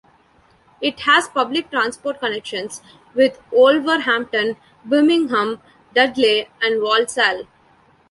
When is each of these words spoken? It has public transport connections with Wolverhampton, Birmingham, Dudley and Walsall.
It 0.81 1.01
has 1.01 1.27
public 1.27 1.69
transport 1.69 2.19
connections 2.19 2.81
with 3.13 3.39
Wolverhampton, 3.51 4.57
Birmingham, 4.83 5.61
Dudley 5.93 6.49
and 6.59 6.81
Walsall. 6.81 7.43